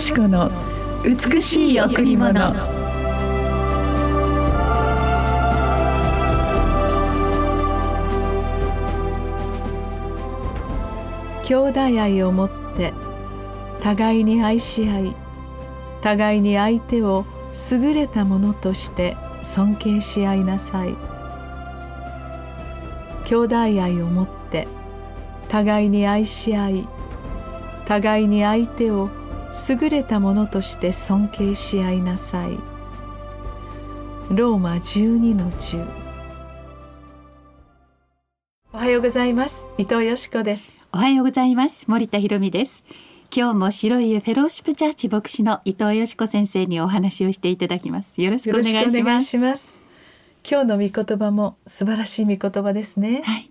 [0.00, 0.50] し子の
[1.04, 2.34] 美しい贈り物。
[11.44, 12.94] 兄弟愛をもって
[13.82, 15.16] 互いに愛し合い
[16.00, 17.26] 互いに相手を
[17.70, 20.94] 優れたものとして尊敬し合いなさい。
[23.26, 24.66] 兄弟愛をもって
[25.48, 26.88] 互いに愛し合い
[27.84, 29.10] 互いに相手を
[29.52, 32.56] 優れたものとして尊敬し合いなさい。
[34.30, 35.84] ローマ12の10
[38.72, 39.68] おはようございます。
[39.76, 40.86] 伊藤よしこです。
[40.92, 41.86] おはようございます。
[41.88, 42.84] 森田博美です。
[43.34, 48.22] 今日も白いフェローシップチャーチ牧師の伊藤よしこ先生にお話をしていただきます。
[48.22, 49.80] よろしくお願いします。
[50.48, 53.50] 今日の御言葉も素晴らしい御言葉ですね、はい。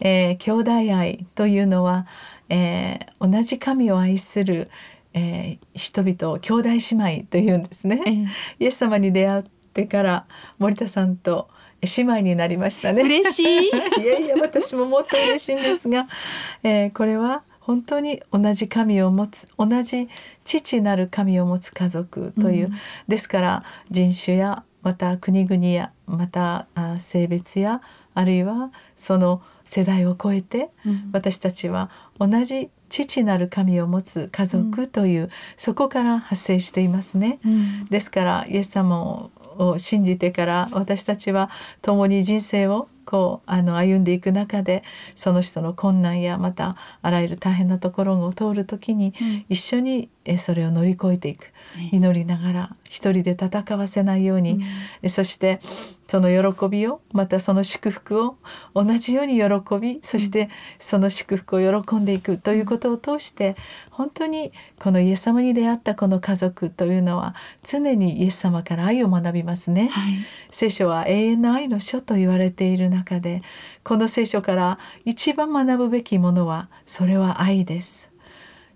[0.00, 2.06] えー、兄弟愛というのは、
[2.48, 4.68] えー、同じ神を愛する、
[5.14, 8.26] えー、人々を兄弟姉妹というんですね、えー、
[8.60, 10.26] イエス様に出会ってから
[10.58, 11.48] 森田さんと
[11.82, 13.02] 姉妹になりましたね。
[13.02, 13.68] 嬉しい。
[14.00, 16.06] いやいや私ももっと嬉しいんですが、
[16.62, 20.08] えー、これは本当に同じ神を持つ同じ
[20.44, 22.72] 父なる神を持つ家族という、うん、
[23.08, 26.66] ですから人種やまた国々やまた
[26.98, 27.80] 性別や
[28.14, 37.40] あるいはその世代を超えて、うん、私たちは同じ父なる神を持つ家族という、うん、そこから発生していますね。
[37.90, 44.82] ですからイエス様を信じてから私たちは共に人生をこうあの歩んでいく中で
[45.14, 49.14] その人の困難やまたあらゆる大変なところを通る時に、
[49.48, 51.52] 一緒にそれを乗り越えていく、
[51.90, 54.60] 祈りながら一人で戦わせないように、
[55.02, 55.60] うん、そして
[56.06, 58.36] その喜びをまたその祝福を
[58.74, 63.56] 同じように喜びそしてその祝福を喜んでいくということを通して
[63.90, 70.12] 本当にこのイエス様に出会ったこの家族というのは常にイエス様から愛を学びますね、はい、
[70.50, 73.42] 聖書は永遠の愛の書と言われている中で
[73.82, 78.12] この聖書から一番学ぶべきものはそれは愛です。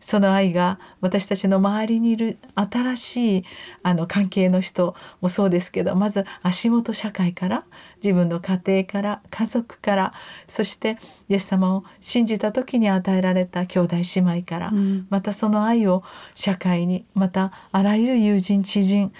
[0.00, 3.44] その愛が私たちの周りにいる新しい
[3.82, 7.64] あの関係の人もそうですけどまず足元社会から
[8.06, 10.14] 自分の家庭から家族から
[10.46, 10.96] そして
[11.28, 16.04] イエス様を信じた時に与えられた兄弟姉妹から、うん、またその愛を
[16.36, 19.12] 社会にまたあらゆる友人知人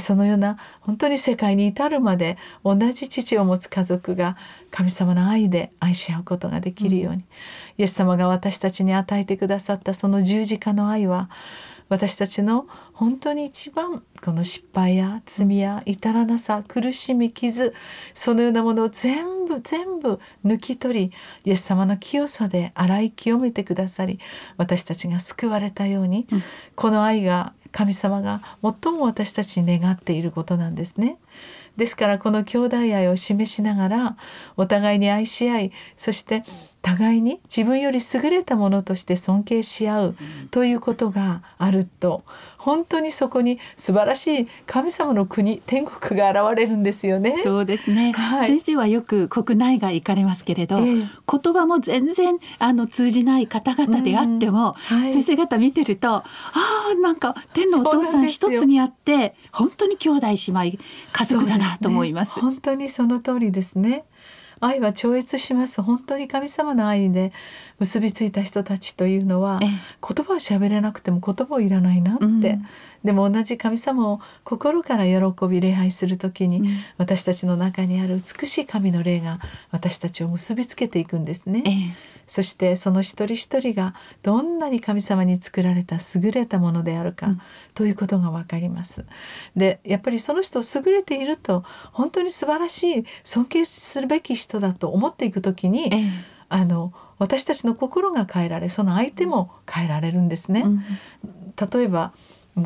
[0.00, 4.36] そのような本当に世界に至るまで同じ父を持つ家族が
[4.72, 7.22] 神様の愛で愛し合うことができるように、うん、
[7.78, 11.30] イエス様が私たちに与えてくださったその十字架の愛は
[11.92, 17.74] 私たちの本当に一番この失敗や罪や至らなさ苦しみ傷
[18.14, 21.12] そのようなものを全部全部抜き取り
[21.44, 24.20] イエス様の清さで洗い清めてくださり
[24.56, 26.42] 私たちが救われたように、うん、
[26.76, 31.18] この愛が神様が最も私たちに願っていることなんですね。
[31.76, 34.16] ですからこの兄弟愛を示しながら
[34.56, 36.44] お互いに愛し合いそして
[36.82, 40.16] 互いに自分より優れたものとして尊敬し合う
[40.50, 42.24] ということがあると
[42.58, 47.36] 本当にそこに素晴らしい神様の国天国が現れるんですよね。
[47.38, 60.78] そうですね、はい、先生はよく国内外行かれますけれど、えー、言葉も全然あの通じない方々であっても、はい、先生方見てるとああなんか天のお父さん一つにあって本当に兄弟姉妹
[61.12, 62.34] 家族だなと思います。
[62.34, 64.04] すね、本当にその通りですね。
[64.64, 65.82] 愛は超越します。
[65.82, 67.32] 本当に神様の愛で
[67.80, 69.70] 結びついた人たちというのは言
[70.24, 72.40] 葉を喋れなくても言葉をいらないなって、うん、
[73.04, 79.40] でも同じ神様を心から喜び礼拝する時に、うん、私たちの中にある美しい神の霊が
[79.72, 81.62] 私たちを結びつけていくんですね。
[81.66, 87.36] ええそしてその一人一人がどんなに神様に作られた優れたものであるか、
[87.74, 89.04] ということが分かります。
[89.56, 96.10] でやっぱりその人を優れていると本当に素晴らしい尊敬するべき人だと思っていく時に、ええ、
[96.48, 100.62] あの私たちの心が変えられその相手も変えられるんですね。
[100.64, 100.82] うん、
[101.70, 102.12] 例えば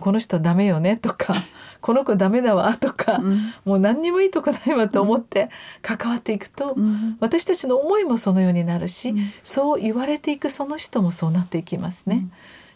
[0.01, 1.35] この人ダメよねとか
[1.81, 5.49] この子ダメだわとか、うん、もう何にもいいとこないわと思って
[5.83, 12.29] 関わっていくと、うん、私たちの思いもそのようになるし、うん、そう言われていくその人もそうなっていきますね。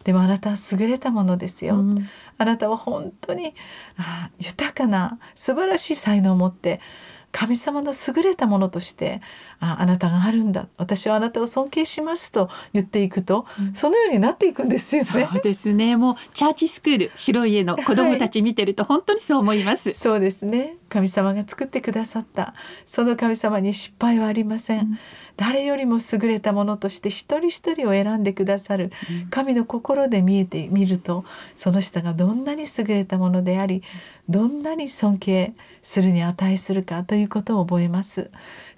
[0.05, 1.85] でもあなたは優れたものですよ。
[2.39, 3.55] あなたは本当に
[3.99, 6.81] あ豊かな素晴らしい才能を持って
[7.33, 9.21] 神様の優れたものとして
[9.61, 10.69] ああなたがあるんだ。
[10.79, 15.29] 私はあなたを尊敬しますと言っていくと、うん、そのようになっていくんですよね。
[15.31, 15.97] そうですね。
[15.97, 19.91] もうチャーチスクール白い家の子供たち見てると 本当にそう思います。
[19.91, 20.77] はい、そうですね。
[20.89, 22.55] 神様が作ってくださった。
[22.87, 24.81] その神様に失敗はありません。
[24.81, 24.99] うん。
[25.41, 28.93] 誰よりも優れたものとして一人一人を選んでくださる
[29.31, 31.25] 神の心で見えてみると
[31.55, 33.83] その人がどんなに優れたものであり
[34.29, 38.31] どんなに尊敬するに値するかということを覚えます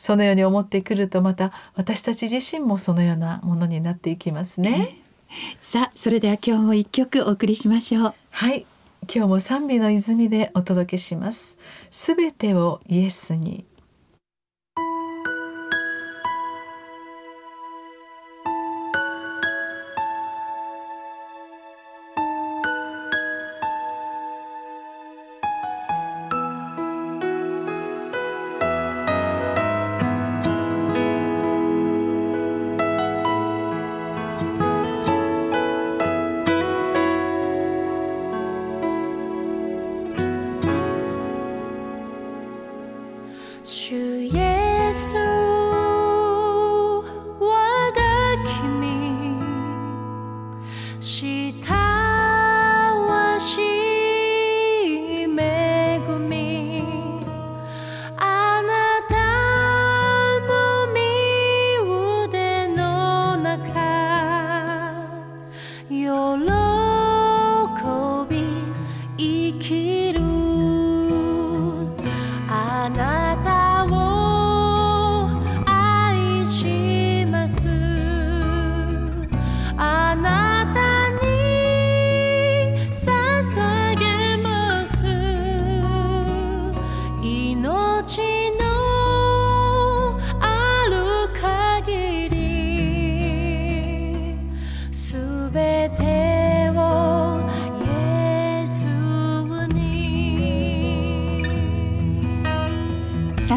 [0.02, 4.96] そのように思ってくるとまた私たち自身もそのようなものになっていきますね、
[5.60, 8.14] さあそれでは今日も一曲お送りしましょう。
[8.32, 8.66] はい。
[9.02, 11.56] 今日も賛美の泉でお届けします。
[11.92, 13.64] すべてをイエスに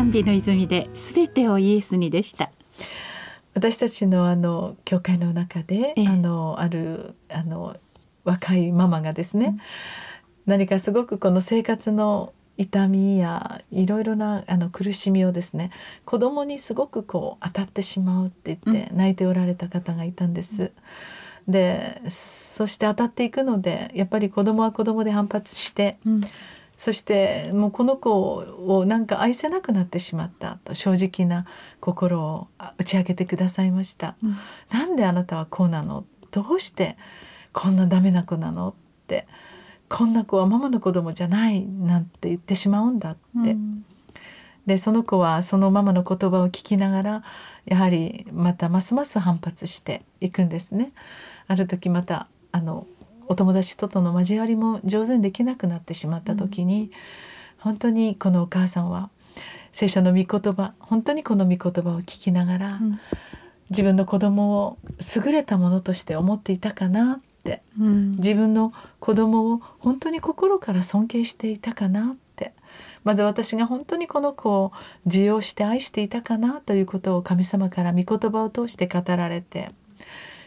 [0.04, 2.52] の泉で全てをイエスにでした。
[3.54, 7.78] 私たちのあの教会の中で、ええ、あのあるあの
[8.26, 9.58] 若いママがですね、うん、
[10.48, 15.72] 何かすごくこの生活の痛みやいろいろなあの苦しみをですね
[16.04, 20.74] 子供にすごくこう当たってしまうって言って泣いておられた方がいたんです。
[21.48, 26.22] うん、でそして当たっていくのでやっぱり子供は子供で反発して、うん
[26.78, 31.46] そしてもうこの子をなんか愛せなくなってしまったと正直な
[31.80, 34.38] 心を打ち明けてくださいました、うん、
[34.72, 36.06] なんであなたはこうなの？
[36.32, 36.98] どうして
[37.54, 38.70] こんなダメな子なの？
[38.70, 38.74] っ
[39.08, 39.28] て。
[39.88, 43.86] こんな子はママの子供じゃないなんて言ってしまうんだって、うん、
[44.66, 47.24] でその子はそのママの言葉を聞きながら
[47.66, 50.92] やはりまたますます反発していくんですね。
[51.46, 52.88] ある時またあの
[53.28, 56.90] お友達ととの交わりも上手にできなくなってしまった時に、うん、
[57.60, 59.10] 本当にこのお母さんは
[59.72, 63.00] 聖書の御言葉本当にこの御言葉を聞きながら、うん、
[63.70, 64.78] 自分の子供を
[65.16, 72.54] 優れたものとして思っていたかなって、うん、自分の子供を本当に心から尊敬していたかなって
[73.04, 74.72] まず私が本当にこの子を
[75.06, 79.72] 受容して愛していたかなということを神様から御言葉を通して語られて。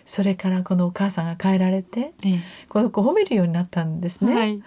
[0.08, 2.40] それからこのお母さんが帰られて、ええ、
[2.70, 4.62] この子褒めるようになったんですね、はい、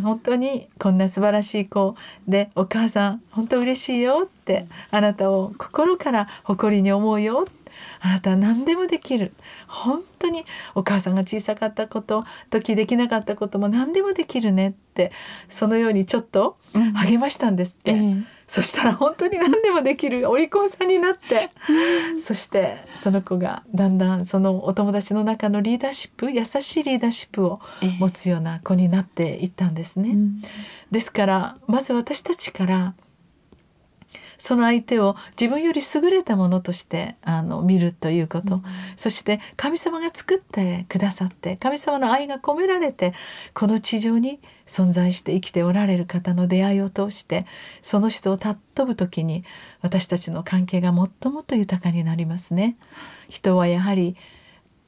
[0.00, 1.96] 本当にこんな素晴らしい子
[2.28, 7.44] でお母さん本当嬉しいよってあなたを心から誇りに思うよ
[8.00, 9.32] あなたは何でもできる。
[9.66, 10.44] 本当に
[10.74, 15.12] お母さんが小さかったこと時できなかったことも何でもできるねって
[15.48, 16.56] そのようにちょっと
[16.94, 17.92] 励ましたんですって。
[17.92, 18.38] うんえ。
[18.48, 20.28] そしたら本当に何でもできる。
[20.28, 21.50] お利口さんになって、
[22.18, 27.60] そしてその子がだんだんそのお友達の中のリーダーシップ優しいリーダーシップを
[28.00, 30.16] 持つような子になっていったんですね。
[30.90, 32.94] ですからまず私たちから
[34.38, 38.62] その相手を自分より優れたものとしてあの見るということ、うん、
[38.96, 43.14] そして神様が作ってくださって神様の愛が込められて
[43.52, 47.46] この地上に存在して生きておられる方の出会いを通して
[47.82, 49.44] その人を尊ぶ時に
[49.82, 52.76] 私たちの関係がもっともっと豊かになりますね。
[53.28, 54.16] 人はやはり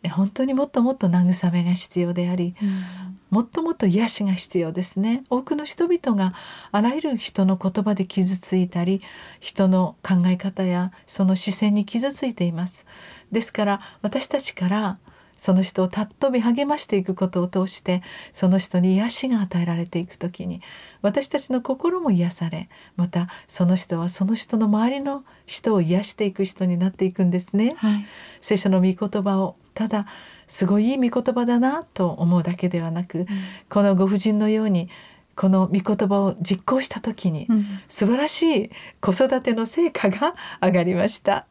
[0.09, 5.25] 本当にもっともっと慰めが必要であり、うん、もっともっと癒しが必要ですね。
[5.29, 6.35] 多くの人々が
[6.73, 9.03] あらゆる人の言葉で傷ついたり
[9.41, 12.87] 人の考え方やその視線に傷ついています。
[13.31, 14.99] ですから私たちから
[15.41, 18.03] その人を尊び励ましていくことを通して
[18.35, 20.61] その人に癒しが与えられていく時に
[21.01, 27.73] 私たちの心も癒されまたその人はその人の周りの人を癒していく人になっていくんですね。
[27.79, 28.07] はい、
[28.43, 30.07] 聖書の御言葉をただ
[30.47, 33.27] すごいいい御言葉だなと思うだけではなく、うん、
[33.71, 34.91] このご婦人のように
[35.37, 37.49] この御言葉を実行した時に、
[37.89, 38.71] 素晴らしい
[39.01, 41.47] 子育ての成果が上がりました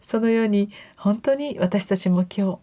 [0.00, 2.58] そのように本当に私たちも今日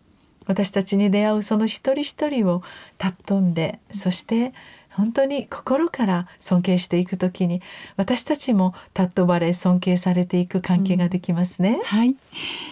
[0.50, 2.64] 私たちに出会うその一人一人を
[2.98, 4.52] 尊んでそして
[4.90, 7.62] 本当に心から尊敬していくときに
[7.96, 12.16] 私たちも尊ばれ尊敬されていく関係ができますね、うん、はい。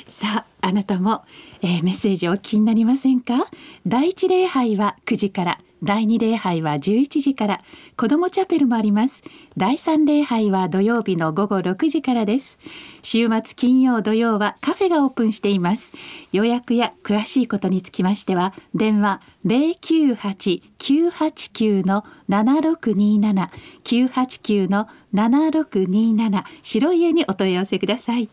[0.08, 1.24] さああなたも、
[1.62, 3.48] えー、メッセージお気になりませんか？
[3.86, 7.62] 第一礼拝は9時から第二礼拝は11時から。
[7.96, 9.24] 子どもチャペルもあります。
[9.58, 12.60] 第三礼拝は土曜日の午後6時からです。
[13.04, 15.94] 週末金曜土曜はカフェがオープンしています。
[16.32, 23.50] 予約や詳しいことにつきましては電話098-989の7627
[23.84, 28.30] 989の7627白い家にお問い合わせください。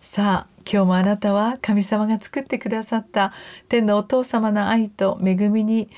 [0.00, 3.32] さあ今日もあなたは神様が作ってくださった
[3.68, 5.90] 天のお父様の愛と恵みに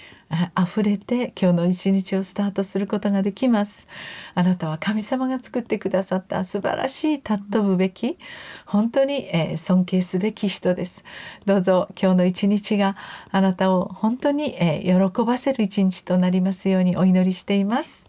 [0.58, 3.86] 溢れて今日の一日をスタートすることができます。
[4.34, 8.18] あなたは神様が作ってくださった素晴らしい尊ぶべき
[8.66, 11.04] 本当に、えー、尊敬すべき人です。
[11.44, 12.96] どうぞ今日の一日が
[13.30, 18.08] あなたを本当に、えー、喜ばせる一日となりますようにお祈りしています。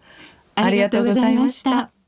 [0.56, 2.03] ありがとうございました